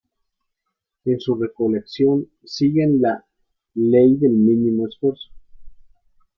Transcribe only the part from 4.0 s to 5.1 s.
del mínimo